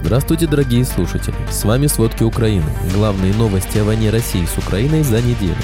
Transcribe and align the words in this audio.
Здравствуйте, 0.00 0.46
дорогие 0.46 0.84
слушатели! 0.84 1.34
С 1.50 1.64
вами 1.64 1.88
«Сводки 1.88 2.22
Украины». 2.22 2.70
Главные 2.94 3.34
новости 3.34 3.78
о 3.78 3.84
войне 3.84 4.10
России 4.10 4.44
с 4.44 4.56
Украиной 4.56 5.02
за 5.02 5.20
неделю. 5.20 5.56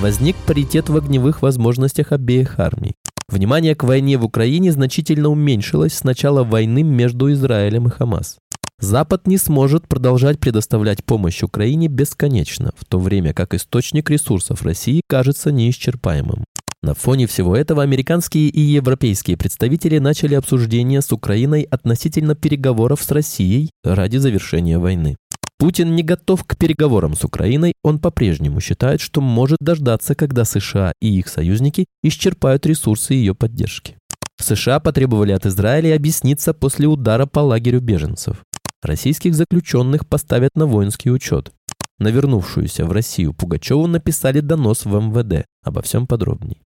Возник 0.00 0.34
паритет 0.46 0.88
в 0.88 0.96
огневых 0.96 1.42
возможностях 1.42 2.10
обеих 2.12 2.58
армий. 2.58 2.94
Внимание 3.28 3.74
к 3.74 3.84
войне 3.84 4.16
в 4.16 4.24
Украине 4.24 4.72
значительно 4.72 5.28
уменьшилось 5.28 5.92
с 5.92 6.02
начала 6.02 6.44
войны 6.44 6.82
между 6.82 7.30
Израилем 7.30 7.88
и 7.88 7.90
Хамас. 7.90 8.38
Запад 8.78 9.26
не 9.26 9.36
сможет 9.36 9.86
продолжать 9.86 10.40
предоставлять 10.40 11.04
помощь 11.04 11.42
Украине 11.42 11.88
бесконечно, 11.88 12.72
в 12.74 12.86
то 12.86 12.98
время 12.98 13.34
как 13.34 13.52
источник 13.52 14.08
ресурсов 14.08 14.62
России 14.62 15.02
кажется 15.06 15.52
неисчерпаемым. 15.52 16.44
На 16.82 16.94
фоне 16.94 17.28
всего 17.28 17.56
этого 17.56 17.84
американские 17.84 18.48
и 18.48 18.60
европейские 18.60 19.36
представители 19.36 19.98
начали 19.98 20.34
обсуждение 20.34 21.00
с 21.00 21.12
Украиной 21.12 21.62
относительно 21.62 22.34
переговоров 22.34 23.02
с 23.02 23.10
Россией 23.12 23.70
ради 23.84 24.16
завершения 24.16 24.78
войны. 24.78 25.16
Путин 25.58 25.94
не 25.94 26.02
готов 26.02 26.42
к 26.42 26.56
переговорам 26.56 27.14
с 27.14 27.22
Украиной, 27.22 27.74
он 27.84 28.00
по-прежнему 28.00 28.60
считает, 28.60 29.00
что 29.00 29.20
может 29.20 29.58
дождаться, 29.60 30.16
когда 30.16 30.44
США 30.44 30.92
и 31.00 31.18
их 31.18 31.28
союзники 31.28 31.86
исчерпают 32.02 32.66
ресурсы 32.66 33.14
ее 33.14 33.36
поддержки. 33.36 33.96
США 34.40 34.80
потребовали 34.80 35.30
от 35.30 35.46
Израиля 35.46 35.94
объясниться 35.94 36.52
после 36.52 36.88
удара 36.88 37.26
по 37.26 37.38
лагерю 37.38 37.80
беженцев. 37.80 38.42
Российских 38.82 39.36
заключенных 39.36 40.08
поставят 40.08 40.56
на 40.56 40.66
воинский 40.66 41.12
учет. 41.12 41.52
На 42.00 42.08
вернувшуюся 42.08 42.84
в 42.84 42.90
Россию 42.90 43.32
Пугачеву 43.32 43.86
написали 43.86 44.40
донос 44.40 44.84
в 44.84 44.92
МВД. 44.92 45.46
Обо 45.62 45.82
всем 45.82 46.08
подробней. 46.08 46.60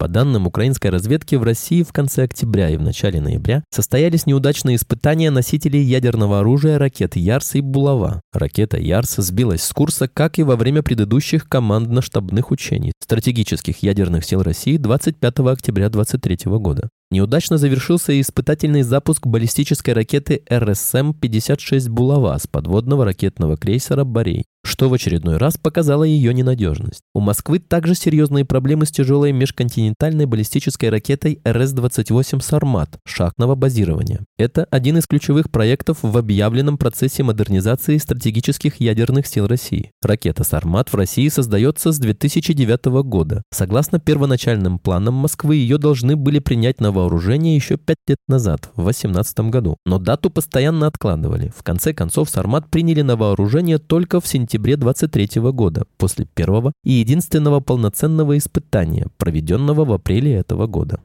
По 0.00 0.08
данным 0.08 0.46
украинской 0.46 0.86
разведки, 0.86 1.34
в 1.34 1.42
России 1.42 1.82
в 1.82 1.92
конце 1.92 2.22
октября 2.22 2.70
и 2.70 2.78
в 2.78 2.80
начале 2.80 3.20
ноября 3.20 3.62
состоялись 3.68 4.24
неудачные 4.24 4.76
испытания 4.76 5.30
носителей 5.30 5.82
ядерного 5.82 6.40
оружия 6.40 6.78
ракет 6.78 7.16
«Ярс» 7.16 7.54
и 7.54 7.60
«Булава». 7.60 8.22
Ракета 8.32 8.78
«Ярс» 8.78 9.16
сбилась 9.16 9.62
с 9.62 9.70
курса, 9.74 10.08
как 10.08 10.38
и 10.38 10.42
во 10.42 10.56
время 10.56 10.82
предыдущих 10.82 11.46
командно-штабных 11.50 12.50
учений 12.50 12.92
стратегических 12.98 13.82
ядерных 13.82 14.24
сил 14.24 14.42
России 14.42 14.78
25 14.78 15.40
октября 15.40 15.90
2023 15.90 16.50
года. 16.52 16.88
Неудачно 17.12 17.58
завершился 17.58 18.20
испытательный 18.20 18.82
запуск 18.82 19.26
баллистической 19.26 19.94
ракеты 19.94 20.42
РСМ-56 20.48 21.90
«Булава» 21.90 22.38
с 22.38 22.46
подводного 22.46 23.04
ракетного 23.04 23.56
крейсера 23.56 24.04
«Борей 24.04 24.44
что 24.62 24.88
в 24.88 24.94
очередной 24.94 25.38
раз 25.38 25.56
показало 25.56 26.04
ее 26.04 26.34
ненадежность. 26.34 27.02
У 27.14 27.20
Москвы 27.20 27.58
также 27.58 27.94
серьезные 27.94 28.44
проблемы 28.44 28.86
с 28.86 28.90
тяжелой 28.90 29.32
межконтинентальной 29.32 30.26
баллистической 30.26 30.90
ракетой 30.90 31.40
РС-28 31.44 32.42
«Сармат» 32.42 32.98
шахтного 33.06 33.54
базирования. 33.54 34.24
Это 34.38 34.64
один 34.70 34.98
из 34.98 35.06
ключевых 35.06 35.50
проектов 35.50 35.98
в 36.02 36.16
объявленном 36.16 36.78
процессе 36.78 37.22
модернизации 37.22 37.96
стратегических 37.96 38.80
ядерных 38.80 39.26
сил 39.26 39.46
России. 39.46 39.92
Ракета 40.02 40.44
«Сармат» 40.44 40.92
в 40.92 40.94
России 40.94 41.28
создается 41.28 41.92
с 41.92 41.98
2009 41.98 43.02
года. 43.04 43.42
Согласно 43.50 43.98
первоначальным 43.98 44.78
планам 44.78 45.14
Москвы, 45.14 45.56
ее 45.56 45.78
должны 45.78 46.16
были 46.16 46.38
принять 46.38 46.80
на 46.80 46.92
вооружение 47.00 47.56
еще 47.56 47.76
пять 47.76 47.98
лет 48.08 48.18
назад, 48.28 48.70
в 48.74 48.82
2018 48.82 49.40
году. 49.50 49.76
Но 49.86 49.98
дату 49.98 50.30
постоянно 50.30 50.86
откладывали. 50.86 51.52
В 51.56 51.62
конце 51.62 51.92
концов, 51.92 52.28
«Сармат» 52.30 52.68
приняли 52.68 53.02
на 53.02 53.16
вооружение 53.16 53.78
только 53.78 54.20
в 54.20 54.26
сентябре 54.26 54.76
23 54.76 55.40
года, 55.52 55.84
после 55.96 56.26
первого 56.26 56.72
и 56.84 56.92
единственного 56.92 57.60
полноценного 57.60 58.36
испытания, 58.38 59.06
проведенного 59.18 59.84
в 59.84 59.92
апреле 59.92 60.34
этого 60.34 60.66
года. 60.66 61.00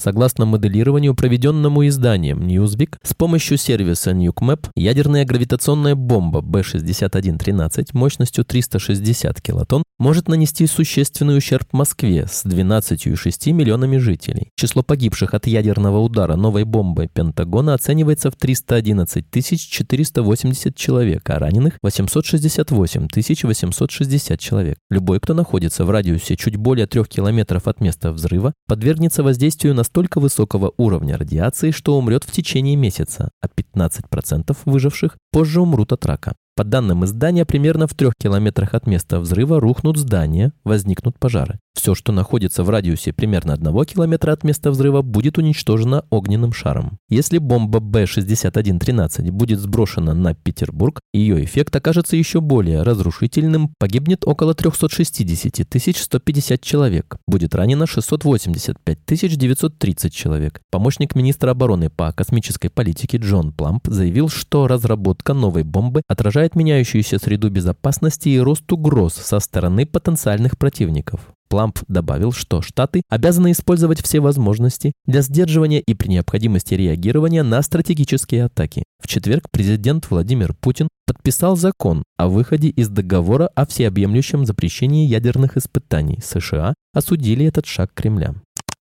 Согласно 0.00 0.46
моделированию, 0.46 1.14
проведенному 1.14 1.86
изданием 1.86 2.40
Newsweek, 2.46 2.96
с 3.02 3.12
помощью 3.12 3.58
сервиса 3.58 4.12
NukeMap 4.12 4.70
ядерная 4.74 5.26
гравитационная 5.26 5.94
бомба 5.94 6.40
B6113 6.40 7.88
мощностью 7.92 8.46
360 8.46 9.42
килотонн 9.42 9.82
может 9.98 10.28
нанести 10.28 10.66
существенный 10.66 11.36
ущерб 11.36 11.70
Москве 11.72 12.26
с 12.26 12.46
12,6 12.46 13.52
миллионами 13.52 13.98
жителей. 13.98 14.48
Число 14.56 14.82
погибших 14.82 15.34
от 15.34 15.46
ядерного 15.46 15.98
удара 15.98 16.36
новой 16.36 16.64
бомбой 16.64 17.08
Пентагона 17.12 17.74
оценивается 17.74 18.30
в 18.30 18.36
311 18.36 19.26
480 19.30 20.74
человек, 20.74 21.28
а 21.28 21.38
раненых 21.38 21.74
868 21.82 23.08
860 23.46 24.40
человек. 24.40 24.78
Любой, 24.88 25.20
кто 25.20 25.34
находится 25.34 25.84
в 25.84 25.90
радиусе 25.90 26.36
чуть 26.36 26.56
более 26.56 26.86
3 26.86 27.04
километров 27.04 27.68
от 27.68 27.82
места 27.82 28.12
взрыва, 28.12 28.54
подвергнется 28.66 29.22
воздействию 29.22 29.74
настолько 29.90 30.20
высокого 30.20 30.72
уровня 30.76 31.18
радиации, 31.18 31.72
что 31.72 31.98
умрет 31.98 32.22
в 32.22 32.30
течение 32.30 32.76
месяца, 32.76 33.30
а 33.40 33.48
15% 33.48 34.56
выживших 34.64 35.16
позже 35.32 35.60
умрут 35.60 35.92
от 35.92 36.06
рака. 36.06 36.34
По 36.54 36.62
данным 36.62 37.04
издания, 37.04 37.44
примерно 37.44 37.88
в 37.88 37.94
трех 37.94 38.14
километрах 38.16 38.74
от 38.74 38.86
места 38.86 39.18
взрыва 39.18 39.58
рухнут 39.58 39.96
здания, 39.96 40.52
возникнут 40.62 41.18
пожары. 41.18 41.58
Все, 41.80 41.94
что 41.94 42.12
находится 42.12 42.62
в 42.62 42.68
радиусе 42.68 43.12
примерно 43.12 43.54
одного 43.54 43.84
километра 43.86 44.32
от 44.32 44.44
места 44.44 44.70
взрыва, 44.70 45.00
будет 45.00 45.38
уничтожено 45.38 46.04
огненным 46.10 46.52
шаром. 46.52 46.98
Если 47.08 47.38
бомба 47.38 47.80
Б-6113 47.80 49.30
будет 49.30 49.60
сброшена 49.60 50.12
на 50.12 50.34
Петербург, 50.34 51.00
ее 51.14 51.42
эффект 51.42 51.74
окажется 51.74 52.16
еще 52.16 52.42
более 52.42 52.82
разрушительным, 52.82 53.72
погибнет 53.78 54.26
около 54.26 54.54
360 54.54 55.66
150 55.96 56.60
человек, 56.60 57.16
будет 57.26 57.54
ранено 57.54 57.86
685 57.86 58.98
930 59.38 60.12
человек. 60.12 60.60
Помощник 60.70 61.14
министра 61.14 61.52
обороны 61.52 61.88
по 61.88 62.12
космической 62.12 62.68
политике 62.68 63.16
Джон 63.16 63.52
Пламп 63.52 63.86
заявил, 63.86 64.28
что 64.28 64.66
разработка 64.66 65.32
новой 65.32 65.62
бомбы 65.62 66.02
отражает 66.08 66.56
меняющуюся 66.56 67.18
среду 67.18 67.48
безопасности 67.48 68.28
и 68.28 68.38
рост 68.38 68.70
угроз 68.70 69.14
со 69.14 69.40
стороны 69.40 69.86
потенциальных 69.86 70.58
противников. 70.58 71.20
Пламп 71.50 71.80
добавил, 71.88 72.32
что 72.32 72.62
Штаты 72.62 73.02
обязаны 73.10 73.50
использовать 73.50 74.00
все 74.00 74.20
возможности 74.20 74.92
для 75.04 75.20
сдерживания 75.20 75.80
и 75.80 75.94
при 75.94 76.08
необходимости 76.08 76.74
реагирования 76.74 77.42
на 77.42 77.60
стратегические 77.60 78.44
атаки. 78.44 78.84
В 79.02 79.08
четверг 79.08 79.50
президент 79.50 80.08
Владимир 80.10 80.54
Путин 80.54 80.88
подписал 81.06 81.56
закон 81.56 82.04
о 82.16 82.28
выходе 82.28 82.68
из 82.68 82.88
договора 82.88 83.50
о 83.56 83.66
всеобъемлющем 83.66 84.46
запрещении 84.46 85.06
ядерных 85.06 85.56
испытаний. 85.56 86.20
США 86.22 86.74
осудили 86.94 87.44
этот 87.44 87.66
шаг 87.66 87.90
Кремля. 87.94 88.34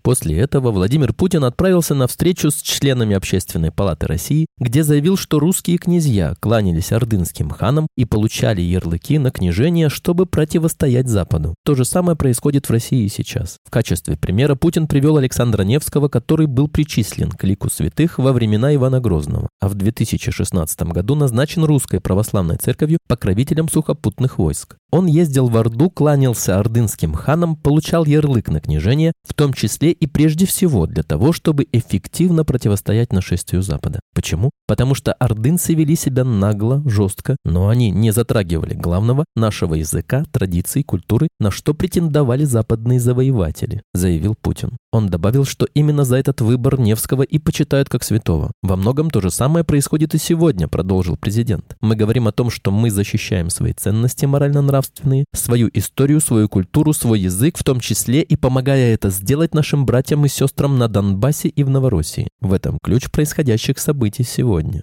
После 0.04 0.36
этого 0.38 0.70
Владимир 0.70 1.14
Путин 1.14 1.44
отправился 1.44 1.94
на 1.94 2.06
встречу 2.06 2.50
с 2.50 2.60
членами 2.60 3.16
Общественной 3.16 3.72
палаты 3.72 4.06
России, 4.06 4.44
где 4.58 4.82
заявил, 4.82 5.16
что 5.16 5.38
русские 5.38 5.78
князья 5.78 6.34
кланялись 6.40 6.92
ордынским 6.92 7.48
ханам 7.48 7.86
и 7.96 8.04
получали 8.04 8.60
ярлыки 8.60 9.18
на 9.18 9.30
княжение, 9.30 9.88
чтобы 9.88 10.26
противостоять 10.26 11.08
Западу. 11.08 11.54
То 11.64 11.74
же 11.74 11.86
самое 11.86 12.18
происходит 12.18 12.66
в 12.66 12.70
России 12.70 13.06
сейчас. 13.06 13.56
В 13.64 13.70
качестве 13.70 14.18
примера 14.18 14.56
Путин 14.56 14.88
привел 14.88 15.16
Александра 15.16 15.62
Невского, 15.62 16.08
который 16.08 16.48
был 16.48 16.68
причислен 16.68 17.30
к 17.30 17.42
лику 17.44 17.70
святых 17.70 18.18
во 18.18 18.34
времена 18.34 18.74
Ивана 18.74 19.00
Грозного, 19.00 19.48
а 19.58 19.70
в 19.70 19.74
2016 19.74 20.82
году 20.82 21.14
назначен 21.14 21.64
русской 21.64 22.00
православной 22.00 22.58
церковью 22.58 22.98
покровителем 23.08 23.70
сухопутных 23.70 24.36
войск. 24.36 24.76
Он 24.94 25.06
ездил 25.06 25.48
в 25.48 25.56
Орду, 25.56 25.90
кланялся 25.90 26.60
ордынским 26.60 27.14
ханам, 27.14 27.56
получал 27.56 28.04
ярлык 28.04 28.48
на 28.48 28.60
княжение, 28.60 29.12
в 29.26 29.34
том 29.34 29.52
числе 29.52 29.90
и 29.90 30.06
прежде 30.06 30.46
всего 30.46 30.86
для 30.86 31.02
того, 31.02 31.32
чтобы 31.32 31.66
эффективно 31.72 32.44
противостоять 32.44 33.12
нашествию 33.12 33.60
Запада. 33.62 33.98
Почему? 34.14 34.50
Потому 34.68 34.94
что 34.94 35.12
ордынцы 35.14 35.74
вели 35.74 35.96
себя 35.96 36.22
нагло, 36.22 36.80
жестко, 36.88 37.34
но 37.44 37.70
они 37.70 37.90
не 37.90 38.12
затрагивали 38.12 38.74
главного 38.74 39.24
нашего 39.34 39.74
языка, 39.74 40.22
традиций, 40.30 40.84
культуры, 40.84 41.26
на 41.40 41.50
что 41.50 41.74
претендовали 41.74 42.44
западные 42.44 43.00
завоеватели, 43.00 43.82
заявил 43.94 44.36
Путин. 44.40 44.76
Он 44.92 45.08
добавил, 45.08 45.44
что 45.44 45.66
именно 45.74 46.04
за 46.04 46.18
этот 46.18 46.40
выбор 46.40 46.78
Невского 46.78 47.22
и 47.22 47.40
почитают 47.40 47.88
как 47.88 48.04
святого. 48.04 48.52
Во 48.62 48.76
многом 48.76 49.10
то 49.10 49.20
же 49.20 49.32
самое 49.32 49.64
происходит 49.64 50.14
и 50.14 50.18
сегодня, 50.18 50.68
продолжил 50.68 51.16
президент. 51.16 51.76
Мы 51.80 51.96
говорим 51.96 52.28
о 52.28 52.32
том, 52.32 52.48
что 52.48 52.70
мы 52.70 52.92
защищаем 52.92 53.50
свои 53.50 53.72
ценности 53.72 54.24
морально-нравственные, 54.24 54.83
свою 55.32 55.70
историю, 55.72 56.20
свою 56.20 56.48
культуру, 56.48 56.92
свой 56.92 57.20
язык, 57.20 57.58
в 57.58 57.64
том 57.64 57.80
числе 57.80 58.22
и 58.22 58.36
помогая 58.36 58.94
это 58.94 59.10
сделать 59.10 59.54
нашим 59.54 59.86
братьям 59.86 60.24
и 60.24 60.28
сестрам 60.28 60.78
на 60.78 60.88
Донбассе 60.88 61.48
и 61.48 61.64
в 61.64 61.70
Новороссии. 61.70 62.28
В 62.40 62.52
этом 62.52 62.78
ключ 62.82 63.10
происходящих 63.10 63.78
событий 63.78 64.24
сегодня. 64.24 64.82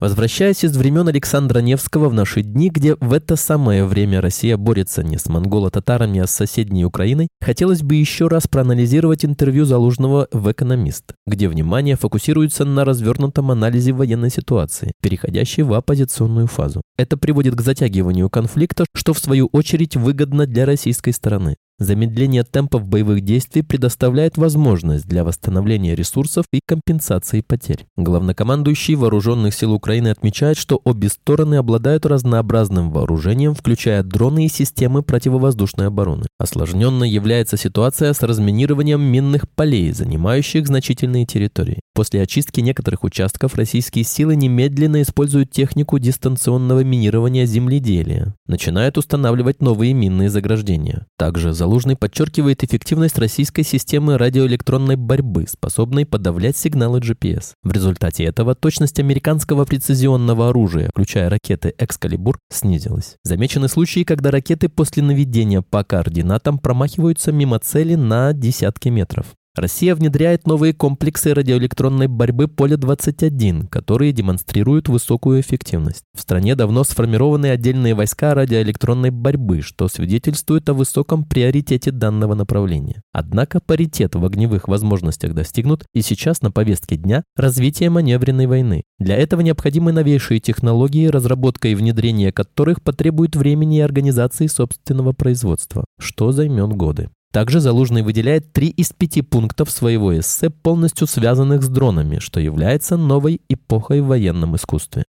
Возвращаясь 0.00 0.62
из 0.62 0.76
времен 0.76 1.08
Александра 1.08 1.58
Невского 1.58 2.08
в 2.08 2.14
наши 2.14 2.42
дни, 2.42 2.70
где 2.70 2.94
в 3.00 3.12
это 3.12 3.34
самое 3.34 3.84
время 3.84 4.20
Россия 4.20 4.56
борется 4.56 5.02
не 5.02 5.18
с 5.18 5.26
монголо-татарами, 5.26 6.20
а 6.20 6.28
с 6.28 6.30
соседней 6.30 6.84
Украиной, 6.84 7.26
хотелось 7.40 7.82
бы 7.82 7.96
еще 7.96 8.28
раз 8.28 8.46
проанализировать 8.46 9.24
интервью 9.24 9.64
Залужного 9.64 10.28
в 10.30 10.52
«Экономист», 10.52 11.14
где 11.26 11.48
внимание 11.48 11.96
фокусируется 11.96 12.64
на 12.64 12.84
развернутом 12.84 13.50
анализе 13.50 13.90
военной 13.90 14.30
ситуации, 14.30 14.92
переходящей 15.02 15.64
в 15.64 15.74
оппозиционную 15.74 16.46
фазу. 16.46 16.80
Это 16.96 17.16
приводит 17.16 17.56
к 17.56 17.60
затягиванию 17.60 18.30
конфликта, 18.30 18.84
что 18.94 19.12
в 19.12 19.18
свою 19.18 19.48
очередь 19.50 19.96
выгодно 19.96 20.46
для 20.46 20.64
российской 20.64 21.10
стороны. 21.10 21.56
Замедление 21.80 22.42
темпов 22.42 22.88
боевых 22.88 23.20
действий 23.20 23.62
предоставляет 23.62 24.36
возможность 24.36 25.06
для 25.06 25.22
восстановления 25.22 25.94
ресурсов 25.94 26.44
и 26.52 26.58
компенсации 26.66 27.40
потерь. 27.40 27.86
Главнокомандующий 27.96 28.96
Вооруженных 28.96 29.54
сил 29.54 29.72
Украины 29.72 30.08
отмечает, 30.08 30.56
что 30.56 30.80
обе 30.82 31.08
стороны 31.08 31.54
обладают 31.54 32.04
разнообразным 32.04 32.90
вооружением, 32.90 33.54
включая 33.54 34.02
дроны 34.02 34.46
и 34.46 34.48
системы 34.48 35.02
противовоздушной 35.02 35.86
обороны. 35.86 36.26
Осложненной 36.40 37.08
является 37.08 37.56
ситуация 37.56 38.12
с 38.12 38.22
разминированием 38.22 39.00
минных 39.00 39.48
полей, 39.48 39.92
занимающих 39.92 40.66
значительные 40.66 41.26
территории. 41.26 41.78
После 41.94 42.22
очистки 42.22 42.60
некоторых 42.60 43.02
участков 43.02 43.56
российские 43.56 44.04
силы 44.04 44.36
немедленно 44.36 45.02
используют 45.02 45.50
технику 45.50 45.98
дистанционного 45.98 46.84
минирования 46.84 47.44
земледелия, 47.44 48.34
начинают 48.46 48.98
устанавливать 48.98 49.60
новые 49.60 49.94
минные 49.94 50.30
заграждения. 50.30 51.06
Также 51.18 51.52
Залужный 51.68 51.96
подчеркивает 51.96 52.64
эффективность 52.64 53.18
российской 53.18 53.62
системы 53.62 54.16
радиоэлектронной 54.16 54.96
борьбы, 54.96 55.44
способной 55.46 56.06
подавлять 56.06 56.56
сигналы 56.56 56.98
GPS. 57.00 57.52
В 57.62 57.70
результате 57.72 58.24
этого 58.24 58.54
точность 58.54 58.98
американского 59.00 59.66
прецизионного 59.66 60.48
оружия, 60.48 60.88
включая 60.88 61.28
ракеты 61.28 61.74
«Экскалибур», 61.76 62.38
снизилась. 62.50 63.16
Замечены 63.22 63.68
случаи, 63.68 64.04
когда 64.04 64.30
ракеты 64.30 64.70
после 64.70 65.02
наведения 65.02 65.60
по 65.60 65.84
координатам 65.84 66.58
промахиваются 66.58 67.32
мимо 67.32 67.58
цели 67.58 67.96
на 67.96 68.32
десятки 68.32 68.88
метров. 68.88 69.26
Россия 69.60 69.96
внедряет 69.96 70.46
новые 70.46 70.72
комплексы 70.72 71.34
радиоэлектронной 71.34 72.06
борьбы 72.06 72.46
Поле-21, 72.46 73.66
которые 73.66 74.12
демонстрируют 74.12 74.88
высокую 74.88 75.40
эффективность. 75.40 76.04
В 76.14 76.20
стране 76.20 76.54
давно 76.54 76.84
сформированы 76.84 77.46
отдельные 77.46 77.96
войска 77.96 78.34
радиоэлектронной 78.34 79.10
борьбы, 79.10 79.62
что 79.62 79.88
свидетельствует 79.88 80.68
о 80.68 80.74
высоком 80.74 81.24
приоритете 81.24 81.90
данного 81.90 82.34
направления. 82.34 83.02
Однако 83.12 83.58
паритет 83.60 84.14
в 84.14 84.24
огневых 84.24 84.68
возможностях 84.68 85.34
достигнут, 85.34 85.84
и 85.92 86.02
сейчас 86.02 86.40
на 86.40 86.52
повестке 86.52 86.94
дня 86.94 87.24
развитие 87.34 87.90
маневренной 87.90 88.46
войны. 88.46 88.84
Для 89.00 89.16
этого 89.16 89.40
необходимы 89.40 89.90
новейшие 89.90 90.38
технологии, 90.38 91.08
разработка 91.08 91.66
и 91.66 91.74
внедрение 91.74 92.30
которых 92.30 92.80
потребует 92.80 93.34
времени 93.34 93.78
и 93.78 93.82
организации 93.82 94.46
собственного 94.46 95.12
производства, 95.14 95.84
что 95.98 96.30
займет 96.30 96.70
годы. 96.74 97.08
Также 97.32 97.60
Залужный 97.60 98.02
выделяет 98.02 98.52
три 98.52 98.68
из 98.68 98.92
пяти 98.92 99.22
пунктов 99.22 99.70
своего 99.70 100.18
эссе, 100.18 100.50
полностью 100.50 101.06
связанных 101.06 101.62
с 101.62 101.68
дронами, 101.68 102.18
что 102.20 102.40
является 102.40 102.96
новой 102.96 103.40
эпохой 103.48 104.00
в 104.00 104.06
военном 104.06 104.56
искусстве. 104.56 105.04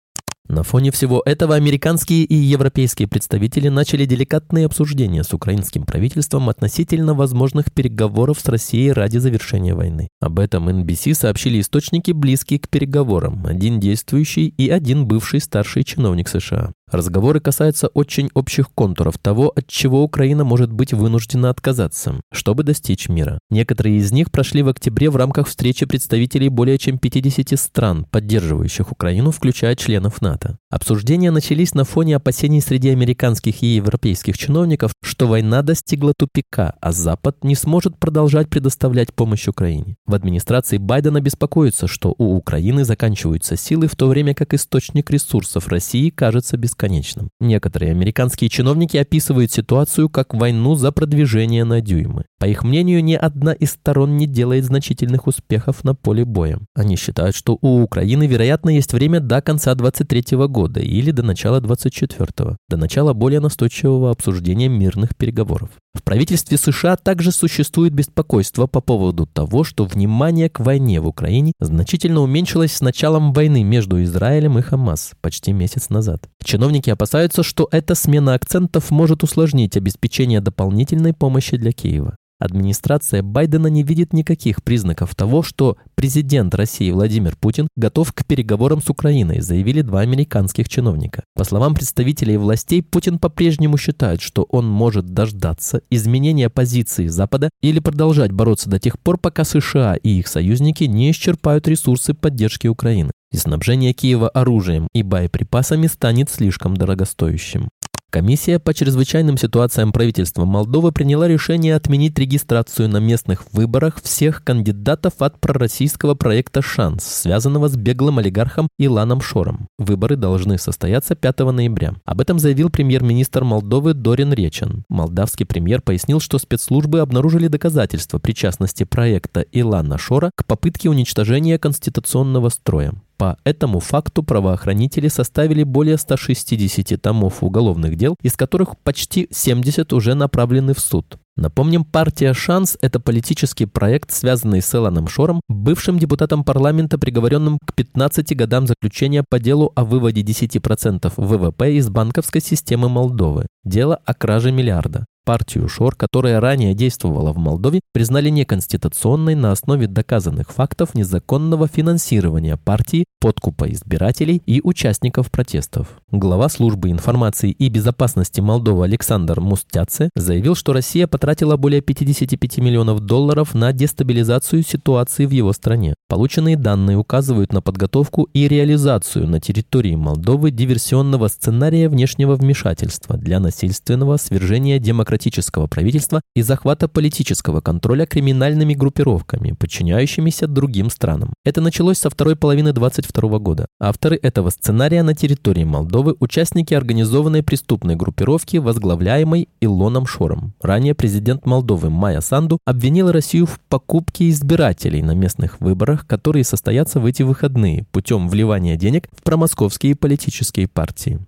На 0.49 0.62
фоне 0.62 0.91
всего 0.91 1.23
этого 1.26 1.56
американские 1.56 2.25
и 2.25 2.35
европейские 2.35 3.06
представители 3.06 3.69
начали 3.69 4.06
деликатные 4.06 4.65
обсуждения 4.65 5.23
с 5.23 5.35
украинским 5.35 5.85
правительством 5.85 6.49
относительно 6.49 7.12
возможных 7.12 7.70
переговоров 7.70 8.41
с 8.41 8.49
Россией 8.49 8.93
ради 8.93 9.19
завершения 9.19 9.75
войны. 9.75 10.09
Об 10.20 10.38
этом 10.38 10.70
NBC 10.70 11.12
сообщили 11.12 11.61
источники, 11.61 12.12
близкие 12.12 12.61
к 12.61 12.69
переговорам, 12.70 13.44
один 13.44 13.79
действующий 13.79 14.49
и 14.49 14.70
один 14.70 15.06
бывший 15.06 15.41
старший 15.41 15.85
чиновник 15.85 16.29
США. 16.29 16.73
Разговоры 16.90 17.40
касаются 17.40 17.88
очень 17.88 18.31
общих 18.35 18.70
контуров 18.70 19.19
того, 19.19 19.52
от 19.55 19.67
чего 19.67 20.02
Украина 20.02 20.44
может 20.44 20.73
быть 20.73 20.93
вынуждена 20.93 21.50
отказаться, 21.50 22.20
чтобы 22.32 22.62
достичь 22.62 23.08
мира. 23.08 23.38
Некоторые 23.50 23.99
из 23.99 24.11
них 24.11 24.31
прошли 24.31 24.62
в 24.62 24.69
октябре 24.69 25.11
в 25.11 25.17
рамках 25.17 25.49
встречи 25.49 25.85
представителей 25.85 26.49
более 26.49 26.79
чем 26.79 26.99
50 26.99 27.58
стран, 27.58 28.06
поддерживающих 28.11 28.90
Украину, 28.90 29.31
включая 29.31 29.76
членов 29.76 30.23
НАТО. 30.23 30.56
Обсуждения 30.70 31.31
начались 31.31 31.75
на 31.75 31.85
фоне 31.85 32.17
опасений 32.17 32.61
среди 32.61 32.88
американских 32.88 33.62
и 33.62 33.67
европейских 33.67 34.38
чиновников, 34.38 34.93
что 35.02 35.26
война 35.26 35.62
достигла 35.62 36.14
тупика, 36.17 36.75
а 36.81 36.93
Запад 36.93 37.44
не 37.44 37.55
сможет 37.55 37.99
продолжать 37.99 38.49
предоставлять 38.49 39.12
помощь 39.12 39.46
Украине. 39.46 39.96
В 40.06 40.14
администрации 40.14 40.79
Байдена 40.79 41.20
беспокоится, 41.20 41.87
что 41.87 42.14
у 42.17 42.34
Украины 42.34 42.84
заканчиваются 42.84 43.56
силы, 43.56 43.88
в 43.88 43.96
то 43.96 44.08
время 44.08 44.34
как 44.34 44.55
источник 44.55 45.11
ресурсов 45.11 45.69
России 45.69 46.11
кажется 46.11 46.56
бесконечным 46.56 46.78
бесконечным. 46.79 47.31
Некоторые 47.41 47.91
американские 47.91 48.49
чиновники 48.49 48.97
описывают 48.97 49.51
ситуацию 49.51 50.09
как 50.09 50.35
войну 50.35 50.75
за 50.75 50.93
продвижение 50.93 51.65
на 51.65 51.81
дюймы. 51.81 52.25
По 52.39 52.47
их 52.47 52.63
мнению, 52.63 53.03
ни 53.03 53.15
одна 53.15 53.53
из 53.53 53.73
сторон 53.73 54.17
не 54.17 54.27
делает 54.27 54.65
значительных 54.65 55.27
успехов 55.27 55.85
на 55.85 55.95
поле 55.95 56.25
боя. 56.25 56.61
Они 56.75 56.97
считают, 56.97 57.35
что 57.35 57.59
у 57.61 57.83
Украины, 57.83 58.27
вероятно, 58.27 58.71
есть 58.71 58.93
время 58.93 59.21
до 59.21 59.41
конца 59.41 59.75
23 59.75 60.37
года 60.47 60.81
или 60.81 61.11
до 61.11 61.23
начала 61.23 61.61
24 61.61 62.57
до 62.69 62.77
начала 62.77 63.13
более 63.13 63.41
настойчивого 63.41 64.11
обсуждения 64.11 64.69
мирных 64.69 65.17
переговоров. 65.17 65.71
В 65.99 66.05
правительстве 66.05 66.57
США 66.59 66.97
также 66.97 67.33
существует 67.33 67.93
беспокойство 67.93 68.69
по 68.69 68.81
поводу 68.81 69.27
того, 69.27 69.65
что 69.65 69.85
внимание 69.85 70.49
к 70.49 70.61
войне 70.61 71.01
в 71.01 71.09
Украине 71.09 71.53
значительно 71.59 72.21
уменьшилось 72.21 72.73
с 72.73 72.81
началом 72.81 73.33
войны 73.33 73.65
между 73.65 74.01
Израилем 74.05 74.59
и 74.59 74.63
Хамас 74.63 75.13
почти 75.21 75.53
месяц 75.53 75.89
назад. 75.89 76.29
Чиновники 76.45 76.68
опасаются, 76.93 77.43
что 77.43 77.69
эта 77.70 77.94
смена 77.94 78.35
акцентов 78.35 78.91
может 78.91 79.23
усложнить 79.23 79.76
обеспечение 79.76 80.41
дополнительной 80.41 81.15
помощи 81.15 81.56
для 81.56 81.73
Киева. 81.73 82.17
Администрация 82.41 83.23
Байдена 83.23 83.67
не 83.67 83.82
видит 83.82 84.12
никаких 84.12 84.62
признаков 84.62 85.15
того, 85.17 85.43
что 85.43 85.76
президент 85.97 86.55
России 86.55 86.91
Владимир 86.93 87.35
Путин 87.37 87.67
готов 87.76 88.12
к 88.12 88.25
переговорам 88.25 88.81
с 88.81 88.88
Украиной, 88.88 89.41
заявили 89.41 89.82
два 89.82 90.00
американских 90.00 90.69
чиновника. 90.69 91.25
По 91.35 91.43
словам 91.43 91.75
представителей 91.75 92.37
властей, 92.37 92.82
Путин 92.82 93.19
по-прежнему 93.19 93.76
считает, 93.76 94.20
что 94.20 94.47
он 94.50 94.69
может 94.69 95.06
дождаться 95.06 95.82
изменения 95.91 96.49
позиции 96.49 97.09
Запада 97.09 97.50
или 97.61 97.81
продолжать 97.81 98.31
бороться 98.31 98.70
до 98.70 98.79
тех 98.79 99.00
пор, 99.00 99.19
пока 99.19 99.43
США 99.43 99.97
и 99.97 100.11
их 100.11 100.29
союзники 100.29 100.85
не 100.85 101.11
исчерпают 101.11 101.67
ресурсы 101.67 102.15
поддержки 102.15 102.69
Украины 102.69 103.11
и 103.33 103.37
снабжение 103.37 103.93
Киева 103.93 104.29
оружием 104.29 104.89
и 104.95 105.03
боеприпасами 105.03 105.87
станет 105.87 106.31
слишком 106.31 106.77
дорогостоящим. 106.77 107.69
Комиссия 108.11 108.59
по 108.59 108.73
чрезвычайным 108.73 109.37
ситуациям 109.37 109.93
правительства 109.93 110.47
Молдовы 110.47 110.93
приняла 110.93 111.29
решение 111.29 111.77
отменить 111.77 112.19
регистрацию 112.19 112.89
на 112.89 113.01
местных 113.01 113.45
выборах 113.53 114.01
всех 114.03 114.43
кандидатов 114.43 115.13
от 115.19 115.39
пророссийского 115.39 116.15
проекта 116.15 116.63
«Шанс», 116.63 117.05
связанного 117.05 117.69
с 117.69 117.77
беглым 117.77 118.19
олигархом 118.19 118.69
Иланом 118.79 119.21
Шором. 119.21 119.69
Выборы 119.79 120.17
должны 120.17 120.57
состояться 120.57 121.17
5 121.17 121.41
ноября. 121.53 121.97
Об 122.07 122.23
этом 122.23 122.39
заявил 122.39 122.71
премьер-министр 122.71 123.45
Молдовы 123.45 123.93
Дорин 123.93 124.33
Речен. 124.33 124.85
Молдавский 124.89 125.45
премьер 125.45 125.83
пояснил, 125.83 126.19
что 126.19 126.39
спецслужбы 126.39 127.01
обнаружили 127.01 127.49
доказательства 127.49 128.19
причастности 128.19 128.85
проекта 128.85 129.43
Илана 129.43 129.99
Шора 129.99 130.31
к 130.35 130.47
попытке 130.47 130.89
уничтожения 130.89 131.59
конституционного 131.59 132.49
строя. 132.49 132.95
По 133.19 133.37
этому 133.43 133.81
факту 133.81 134.22
правоохранители 134.22 135.08
составили 135.08 135.65
более 135.65 135.98
160 135.98 137.03
томов 137.03 137.43
уголовных 137.43 137.96
дел, 137.96 138.17
из 138.22 138.37
которых 138.37 138.79
почти 138.79 139.27
70 139.32 139.93
уже 139.93 140.15
направлены 140.15 140.72
в 140.72 140.79
суд. 140.79 141.19
Напомним, 141.39 141.85
партия 141.85 142.35
«Шанс»— 142.35 142.77
это 142.83 142.99
политический 142.99 143.65
проект, 143.65 144.11
связанный 144.11 144.61
с 144.61 144.75
Эланом 144.75 145.07
Шором, 145.07 145.41
бывшим 145.49 145.97
депутатом 145.97 146.43
парламента, 146.43 146.99
приговоренным 146.99 147.61
к 147.65 147.75
15 147.75 148.35
годам 148.35 148.67
заключения 148.67 149.23
по 149.29 149.39
делу 149.39 149.71
о 149.77 149.85
выводе 149.85 150.23
10% 150.23 151.13
ВВП 151.17 151.75
из 151.75 151.89
банковской 151.91 152.41
системы 152.41 152.89
Молдовы. 152.89 153.47
Дело 153.63 154.01
о 154.05 154.15
краже 154.15 154.51
миллиарда. 154.51 155.05
Партию 155.29 155.69
Шор, 155.69 155.95
которая 155.95 156.41
ранее 156.41 156.73
действовала 156.73 157.35
в 157.35 157.37
Молдове, 157.37 157.83
признали 157.93 158.31
неконституционной 158.31 159.35
на 159.35 159.53
основе 159.53 159.87
доказанных 159.87 160.51
фактов 160.51 160.95
незаконного 160.95 161.69
финансирования 161.69 162.57
партии, 162.57 163.05
подкупа 163.21 163.71
избирателей 163.71 164.41
и 164.47 164.63
участников 164.65 165.31
протестов. 165.31 165.89
Глава 166.11 166.49
службы 166.49 166.91
информации 166.91 167.51
и 167.51 167.69
безопасности 167.69 168.41
Молдовы 168.41 168.85
Александр 168.85 169.43
Мустяце 169.43 170.09
заявил, 170.17 170.55
что 170.55 170.73
Россия 170.73 171.07
потратила 171.07 171.28
более 171.56 171.81
55 171.81 172.58
миллионов 172.58 173.01
долларов 173.01 173.55
на 173.55 173.73
дестабилизацию 173.73 174.63
ситуации 174.63 175.27
в 175.27 175.31
его 175.31 175.53
стране. 175.53 175.94
Полученные 176.08 176.56
данные 176.56 176.97
указывают 176.97 177.53
на 177.53 177.61
подготовку 177.61 178.29
и 178.32 178.49
реализацию 178.49 179.29
на 179.29 179.41
территории 179.41 179.94
Молдовы 179.94 180.51
диверсионного 180.51 181.29
сценария 181.29 181.91
внешнего 181.91 182.35
вмешательства 182.35 183.19
для 183.19 183.41
насильственного 183.41 184.17
свержения 184.17 184.79
демократического 184.79 185.67
правительства 185.67 186.23
и 186.35 186.43
захвата 186.43 186.89
политического 186.89 187.61
контроля 187.61 188.06
криминальными 188.06 188.73
группировками, 188.73 189.53
подчиняющимися 189.53 190.47
другим 190.47 190.89
странам. 190.89 191.35
Это 191.44 191.61
началось 191.61 191.99
со 191.99 192.08
второй 192.08 192.37
половины 192.37 192.73
22 192.73 193.39
года. 193.39 193.67
Авторы 193.79 194.19
этого 194.23 194.49
сценария 194.51 195.03
на 195.03 195.15
территории 195.15 195.65
Молдовы– 195.65 196.17
участники 196.20 196.73
организованной 196.73 197.43
преступной 197.43 197.97
группировки, 197.97 198.56
возглавляемой 198.56 199.49
Илоном 199.61 200.06
Шором. 200.06 200.55
Ранее 200.63 200.94
президент 201.19 201.46
Молдовы 201.46 201.91
Майя 201.91 202.20
Санду 202.20 202.60
обвинила 202.65 203.13
Россию 203.13 203.46
в 203.46 203.58
покупке 203.69 204.31
избирателей 204.31 205.03
на 205.03 205.17
местных 205.17 205.60
выборах, 205.60 206.06
которые 206.06 206.44
состоятся 206.44 207.01
в 207.01 207.06
эти 207.06 207.25
выходные 207.25 207.87
путем 207.91 208.29
вливания 208.29 208.77
денег 208.77 209.08
в 209.10 209.25
промосковские 209.25 209.96
политические 209.96 210.69
партии. 210.69 211.19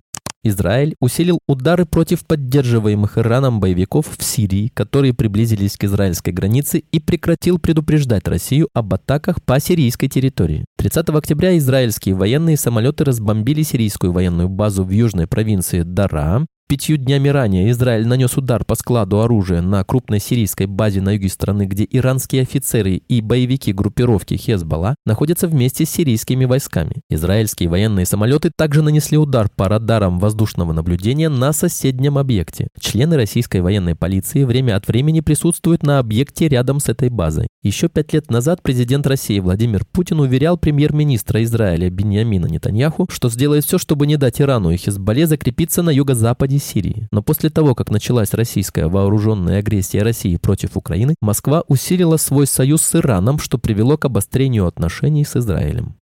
Израиль 0.45 0.95
усилил 1.01 1.39
удары 1.45 1.85
против 1.85 2.25
поддерживаемых 2.25 3.17
Ираном 3.17 3.59
боевиков 3.59 4.07
в 4.17 4.23
Сирии, 4.23 4.71
которые 4.73 5.13
приблизились 5.13 5.75
к 5.75 5.83
израильской 5.83 6.31
границе 6.31 6.83
и 6.89 7.01
прекратил 7.01 7.59
предупреждать 7.59 8.29
Россию 8.29 8.69
об 8.73 8.93
атаках 8.93 9.43
по 9.43 9.59
сирийской 9.59 10.07
территории. 10.07 10.63
30 10.77 11.09
октября 11.09 11.57
израильские 11.57 12.15
военные 12.15 12.55
самолеты 12.55 13.03
разбомбили 13.03 13.61
сирийскую 13.61 14.13
военную 14.13 14.47
базу 14.47 14.85
в 14.85 14.89
южной 14.89 15.27
провинции 15.27 15.83
Дара, 15.83 16.45
Пятью 16.71 16.95
днями 16.95 17.27
ранее 17.27 17.69
Израиль 17.71 18.07
нанес 18.07 18.37
удар 18.37 18.63
по 18.63 18.75
складу 18.75 19.19
оружия 19.19 19.61
на 19.61 19.83
крупной 19.83 20.21
сирийской 20.21 20.67
базе 20.67 21.01
на 21.01 21.15
юге 21.15 21.27
страны, 21.27 21.65
где 21.65 21.85
иранские 21.91 22.43
офицеры 22.43 22.93
и 22.93 23.19
боевики 23.19 23.73
группировки 23.73 24.35
Хезбалла 24.37 24.95
находятся 25.05 25.49
вместе 25.49 25.85
с 25.85 25.89
сирийскими 25.89 26.45
войсками. 26.45 27.01
Израильские 27.09 27.67
военные 27.67 28.05
самолеты 28.05 28.51
также 28.55 28.83
нанесли 28.83 29.17
удар 29.17 29.49
по 29.53 29.67
радарам 29.67 30.17
воздушного 30.17 30.71
наблюдения 30.71 31.27
на 31.27 31.51
соседнем 31.51 32.17
объекте. 32.17 32.69
Члены 32.79 33.17
российской 33.17 33.59
военной 33.59 33.95
полиции 33.95 34.45
время 34.45 34.77
от 34.77 34.87
времени 34.87 35.19
присутствуют 35.19 35.83
на 35.83 35.99
объекте 35.99 36.47
рядом 36.47 36.79
с 36.79 36.87
этой 36.87 37.09
базой. 37.09 37.49
Еще 37.63 37.89
пять 37.89 38.13
лет 38.13 38.31
назад 38.31 38.63
президент 38.63 39.05
России 39.07 39.41
Владимир 39.41 39.83
Путин 39.91 40.21
уверял 40.21 40.57
премьер-министра 40.57 41.43
Израиля 41.43 41.89
Беньямина 41.89 42.45
Нетаньяху, 42.45 43.07
что 43.11 43.29
сделает 43.29 43.65
все, 43.65 43.77
чтобы 43.77 44.07
не 44.07 44.15
дать 44.15 44.39
Ирану 44.39 44.71
и 44.71 44.77
Хезболле 44.77 45.27
закрепиться 45.27 45.83
на 45.83 45.89
юго-западе 45.89 46.60
Сирии. 46.61 47.07
Но 47.11 47.21
после 47.21 47.49
того, 47.49 47.75
как 47.75 47.91
началась 47.91 48.33
российская 48.33 48.87
вооруженная 48.87 49.59
агрессия 49.59 50.03
России 50.03 50.37
против 50.37 50.77
Украины, 50.77 51.15
Москва 51.21 51.63
усилила 51.67 52.15
свой 52.17 52.47
союз 52.47 52.81
с 52.81 52.95
Ираном, 52.95 53.39
что 53.39 53.57
привело 53.57 53.97
к 53.97 54.05
обострению 54.05 54.67
отношений 54.67 55.25
с 55.25 55.35
Израилем. 55.35 55.95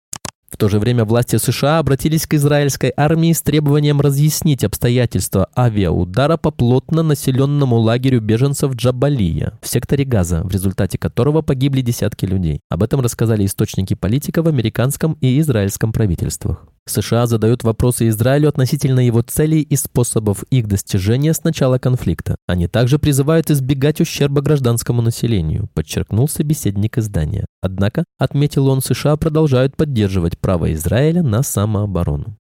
В 0.51 0.57
то 0.57 0.69
же 0.69 0.79
время 0.79 1.05
власти 1.05 1.37
США 1.37 1.79
обратились 1.79 2.27
к 2.27 2.35
израильской 2.35 2.93
армии 2.97 3.33
с 3.33 3.43
требованием 3.43 4.01
разъяснить 4.01 4.65
обстоятельства 4.65 5.49
авиаудара 5.57 6.37
по 6.39 6.51
плотно 6.51 7.03
населенному 7.03 7.77
лагерю 7.77 8.21
беженцев 8.21 8.75
Джабалия 8.75 9.59
в 9.61 9.69
секторе 9.69 10.05
Газа, 10.05 10.43
в 10.43 10.51
результате 10.51 10.97
которого 10.97 11.43
погибли 11.43 11.83
десятки 11.83 12.25
людей. 12.25 12.61
Об 12.71 12.83
этом 12.83 13.01
рассказали 13.01 13.45
источники 13.45 13.95
политика 13.95 14.43
в 14.43 14.49
американском 14.49 15.19
и 15.21 15.39
израильском 15.39 15.93
правительствах. 15.93 16.67
США 16.91 17.27
задают 17.27 17.65
вопросы 17.65 18.09
Израилю 18.09 18.49
относительно 18.49 19.01
его 19.01 19.23
целей 19.23 19.61
и 19.63 19.77
способов 19.77 20.43
их 20.51 20.67
достижения 20.67 21.33
с 21.33 21.45
начала 21.45 21.79
конфликта. 21.79 22.37
Они 22.47 22.69
также 22.69 22.99
призывают 22.99 23.51
избегать 23.51 24.01
ущерба 24.01 24.41
гражданскому 24.41 25.03
населению, 25.03 25.69
подчеркнул 25.75 26.29
собеседник 26.29 26.99
издания. 26.99 27.47
Однако, 27.61 28.05
отметил 28.19 28.69
он, 28.69 28.81
США 28.81 29.17
продолжают 29.17 29.77
поддерживать 29.77 30.39
право 30.39 30.73
Израиля 30.73 31.23
на 31.23 31.43
самооборону. 31.43 32.37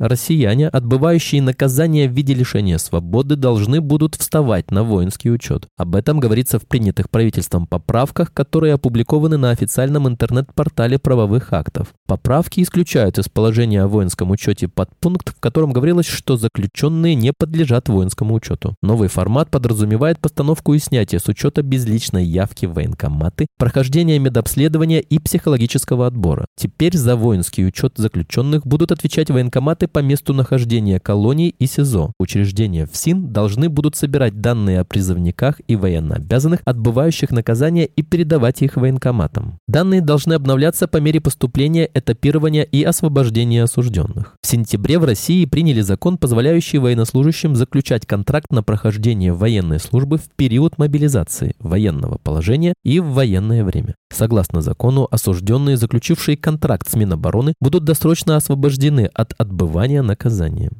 Россияне, 0.00 0.66
отбывающие 0.66 1.42
наказание 1.42 2.08
в 2.08 2.12
виде 2.12 2.32
лишения 2.32 2.78
свободы, 2.78 3.36
должны 3.36 3.82
будут 3.82 4.14
вставать 4.14 4.70
на 4.70 4.82
воинский 4.82 5.30
учет. 5.30 5.66
Об 5.76 5.94
этом 5.94 6.20
говорится 6.20 6.58
в 6.58 6.66
принятых 6.66 7.10
правительством 7.10 7.66
поправках, 7.66 8.32
которые 8.32 8.72
опубликованы 8.72 9.36
на 9.36 9.50
официальном 9.50 10.08
интернет-портале 10.08 10.98
правовых 10.98 11.52
актов. 11.52 11.88
Поправки 12.10 12.60
исключают 12.60 13.18
из 13.18 13.28
положения 13.28 13.84
о 13.84 13.86
воинском 13.86 14.32
учете 14.32 14.66
подпункт, 14.66 15.28
в 15.28 15.38
котором 15.38 15.72
говорилось, 15.72 16.08
что 16.08 16.36
заключенные 16.36 17.14
не 17.14 17.32
подлежат 17.32 17.88
воинскому 17.88 18.34
учету. 18.34 18.74
Новый 18.82 19.06
формат 19.06 19.48
подразумевает 19.48 20.18
постановку 20.18 20.74
и 20.74 20.80
снятие 20.80 21.20
с 21.20 21.28
учета 21.28 21.62
безличной 21.62 22.24
явки 22.24 22.66
в 22.66 22.72
военкоматы, 22.72 23.46
прохождение 23.58 24.18
медобследования 24.18 24.98
и 24.98 25.20
психологического 25.20 26.08
отбора. 26.08 26.46
Теперь 26.56 26.96
за 26.96 27.14
воинский 27.14 27.64
учет 27.64 27.92
заключенных 27.96 28.66
будут 28.66 28.90
отвечать 28.90 29.30
военкоматы 29.30 29.86
по 29.86 30.00
месту 30.00 30.34
нахождения 30.34 30.98
колоний 30.98 31.54
и 31.60 31.66
СИЗО. 31.66 32.10
Учреждения 32.18 32.86
ФСИН 32.86 33.32
должны 33.32 33.68
будут 33.68 33.94
собирать 33.94 34.40
данные 34.40 34.80
о 34.80 34.84
призывниках 34.84 35.60
и 35.68 35.76
военнообязанных, 35.76 36.62
отбывающих 36.64 37.30
наказания 37.30 37.86
и 37.86 38.02
передавать 38.02 38.62
их 38.62 38.74
военкоматам. 38.74 39.60
Данные 39.68 40.00
должны 40.00 40.32
обновляться 40.32 40.88
по 40.88 40.96
мере 40.96 41.20
поступления, 41.20 41.88
этапирования 42.00 42.62
и 42.62 42.82
освобождения 42.82 43.62
осужденных. 43.62 44.34
В 44.42 44.46
сентябре 44.46 44.98
в 44.98 45.04
России 45.04 45.44
приняли 45.44 45.80
закон, 45.80 46.18
позволяющий 46.18 46.78
военнослужащим 46.78 47.54
заключать 47.54 48.06
контракт 48.06 48.50
на 48.50 48.62
прохождение 48.62 49.32
военной 49.32 49.78
службы 49.78 50.18
в 50.18 50.28
период 50.34 50.78
мобилизации, 50.78 51.54
военного 51.58 52.18
положения 52.18 52.74
и 52.82 52.98
в 52.98 53.12
военное 53.12 53.64
время. 53.64 53.94
Согласно 54.12 54.60
закону, 54.62 55.06
осужденные, 55.10 55.76
заключившие 55.76 56.36
контракт 56.36 56.88
с 56.88 56.94
Минобороны, 56.96 57.54
будут 57.60 57.84
досрочно 57.84 58.36
освобождены 58.36 59.10
от 59.14 59.34
отбывания 59.38 60.02
наказания. 60.02 60.70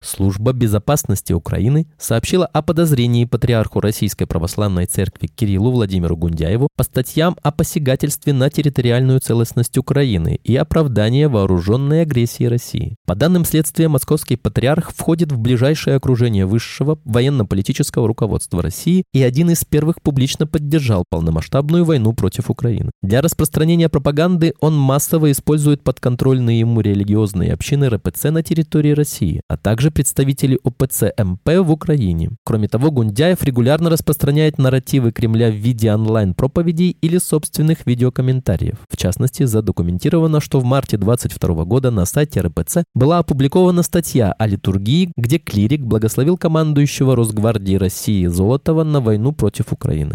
Служба 0.00 0.52
безопасности 0.52 1.32
Украины 1.32 1.88
сообщила 1.98 2.46
о 2.46 2.62
подозрении 2.62 3.24
патриарху 3.24 3.80
Российской 3.80 4.26
Православной 4.26 4.86
Церкви 4.86 5.26
Кириллу 5.26 5.72
Владимиру 5.72 6.16
Гундяеву 6.16 6.68
по 6.76 6.84
статьям 6.84 7.36
о 7.42 7.50
посягательстве 7.50 8.32
на 8.32 8.48
территориальную 8.48 9.18
целостность 9.18 9.76
Украины 9.76 10.38
и 10.44 10.54
оправдании 10.54 11.24
вооруженной 11.24 12.02
агрессии 12.02 12.44
России. 12.44 12.94
По 13.06 13.16
данным 13.16 13.44
следствия, 13.44 13.88
московский 13.88 14.36
патриарх 14.36 14.92
входит 14.94 15.32
в 15.32 15.38
ближайшее 15.38 15.96
окружение 15.96 16.46
высшего 16.46 17.00
военно-политического 17.04 18.06
руководства 18.06 18.62
России 18.62 19.02
и 19.12 19.22
один 19.22 19.50
из 19.50 19.64
первых 19.64 20.00
публично 20.00 20.46
поддержал 20.46 21.04
полномасштабную 21.10 21.84
войну 21.84 22.12
против 22.12 22.50
Украины. 22.50 22.92
Для 23.02 23.20
распространения 23.20 23.88
пропаганды 23.88 24.54
он 24.60 24.76
массово 24.76 25.32
использует 25.32 25.82
подконтрольные 25.82 26.60
ему 26.60 26.82
религиозные 26.82 27.52
общины 27.52 27.88
РПЦ 27.88 28.26
на 28.26 28.44
территории 28.44 28.92
России, 28.92 29.40
а 29.48 29.56
также 29.56 29.87
также 29.88 29.90
представители 29.90 30.58
ОПЦ 30.64 31.12
МП 31.18 31.58
в 31.60 31.70
Украине. 31.70 32.30
Кроме 32.44 32.68
того, 32.68 32.90
Гундяев 32.90 33.42
регулярно 33.42 33.90
распространяет 33.90 34.58
нарративы 34.58 35.12
Кремля 35.12 35.50
в 35.50 35.54
виде 35.54 35.92
онлайн-проповедей 35.92 36.96
или 37.00 37.18
собственных 37.18 37.86
видеокомментариев. 37.86 38.76
В 38.88 38.96
частности, 38.96 39.44
задокументировано, 39.44 40.40
что 40.40 40.60
в 40.60 40.64
марте 40.64 40.96
22 40.96 41.64
года 41.64 41.90
на 41.90 42.06
сайте 42.06 42.40
РПЦ 42.40 42.84
была 42.94 43.18
опубликована 43.18 43.82
статья 43.82 44.32
о 44.32 44.46
литургии, 44.46 45.12
где 45.16 45.38
клирик 45.38 45.82
благословил 45.82 46.36
командующего 46.36 47.16
Росгвардии 47.16 47.76
России 47.76 48.26
Золотова 48.26 48.84
на 48.84 49.00
войну 49.00 49.32
против 49.32 49.72
Украины. 49.72 50.14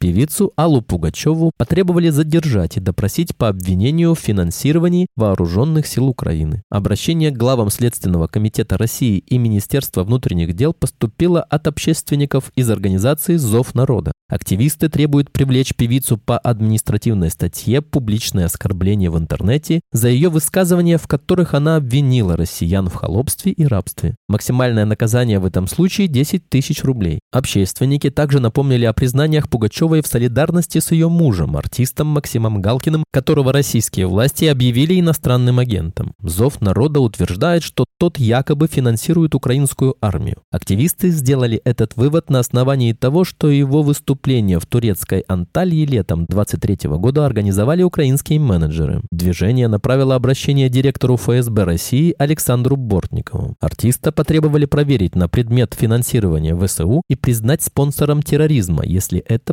Певицу 0.00 0.54
Аллу 0.56 0.80
Пугачеву 0.80 1.52
потребовали 1.58 2.08
задержать 2.08 2.78
и 2.78 2.80
допросить 2.80 3.36
по 3.36 3.48
обвинению 3.48 4.14
в 4.14 4.18
финансировании 4.18 5.06
вооруженных 5.14 5.86
сил 5.86 6.08
Украины. 6.08 6.62
Обращение 6.70 7.30
к 7.30 7.36
главам 7.36 7.68
Следственного 7.68 8.26
комитета 8.26 8.78
России 8.78 9.18
и 9.18 9.36
Министерства 9.36 10.02
внутренних 10.02 10.54
дел 10.54 10.72
поступило 10.72 11.42
от 11.42 11.66
общественников 11.66 12.50
из 12.56 12.70
организации 12.70 13.36
«Зов 13.36 13.74
народа». 13.74 14.12
Активисты 14.30 14.88
требуют 14.88 15.32
привлечь 15.32 15.74
певицу 15.74 16.16
по 16.16 16.38
административной 16.38 17.30
статье 17.30 17.82
«Публичное 17.82 18.46
оскорбление 18.46 19.10
в 19.10 19.18
интернете» 19.18 19.80
за 19.92 20.08
ее 20.08 20.30
высказывания, 20.30 20.98
в 20.98 21.08
которых 21.08 21.52
она 21.52 21.76
обвинила 21.76 22.36
россиян 22.36 22.88
в 22.88 22.94
холопстве 22.94 23.50
и 23.52 23.66
рабстве. 23.66 24.14
Максимальное 24.28 24.84
наказание 24.86 25.40
в 25.40 25.44
этом 25.44 25.66
случае– 25.66 26.06
10 26.08 26.48
тысяч 26.48 26.84
рублей. 26.84 27.18
Общественники 27.32 28.08
также 28.08 28.38
напомнили 28.38 28.84
о 28.84 28.92
признаниях 28.92 29.50
Пугачевой 29.90 30.02
в 30.02 30.06
солидарности 30.06 30.78
с 30.78 30.92
ее 30.92 31.08
мужем, 31.08 31.56
артистом 31.56 32.06
Максимом 32.06 32.62
Галкиным, 32.62 33.04
которого 33.12 33.52
российские 33.52 34.06
власти 34.06 34.44
объявили 34.44 35.00
иностранным 35.00 35.58
агентом. 35.58 36.12
Зов 36.22 36.60
народа 36.60 37.00
утверждает, 37.00 37.62
что 37.64 37.84
тот 37.98 38.18
якобы 38.18 38.68
финансирует 38.68 39.34
украинскую 39.34 39.96
армию. 40.00 40.36
Активисты 40.52 41.10
сделали 41.10 41.60
этот 41.64 41.96
вывод 41.96 42.30
на 42.30 42.38
основании 42.38 42.92
того, 42.92 43.24
что 43.24 43.50
его 43.50 43.82
выступление 43.82 44.60
в 44.60 44.66
турецкой 44.66 45.24
Анталии 45.28 45.84
летом 45.86 46.24
23 46.26 46.88
года 46.90 47.26
организовали 47.26 47.82
украинские 47.82 48.38
менеджеры. 48.38 49.02
Движение 49.10 49.66
направило 49.68 50.14
обращение 50.14 50.68
директору 50.68 51.16
ФСБ 51.16 51.64
России 51.64 52.14
Александру 52.16 52.76
Бортникову. 52.76 53.56
Артиста 53.60 54.12
потребовали 54.12 54.66
проверить 54.66 55.16
на 55.16 55.28
предмет 55.28 55.74
финансирования 55.74 56.56
ВСУ 56.56 57.02
и 57.08 57.16
признать 57.16 57.62
спонсором 57.62 58.22
терроризма, 58.22 58.84
если 58.84 59.18
это 59.20 59.52